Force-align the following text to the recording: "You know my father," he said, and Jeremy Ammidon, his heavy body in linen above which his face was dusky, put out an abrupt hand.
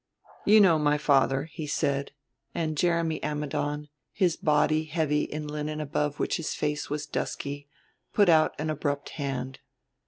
"You 0.45 0.59
know 0.59 0.79
my 0.79 0.97
father," 0.97 1.43
he 1.43 1.67
said, 1.67 2.11
and 2.55 2.75
Jeremy 2.75 3.21
Ammidon, 3.23 3.87
his 4.11 4.35
heavy 4.41 4.87
body 4.95 5.31
in 5.31 5.47
linen 5.47 5.79
above 5.79 6.17
which 6.19 6.37
his 6.37 6.55
face 6.55 6.89
was 6.89 7.05
dusky, 7.05 7.69
put 8.11 8.27
out 8.27 8.55
an 8.57 8.71
abrupt 8.71 9.09
hand. 9.09 9.59